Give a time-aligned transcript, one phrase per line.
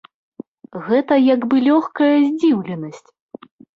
[0.87, 3.07] Гэта як бы лёгкая здзіўленасць.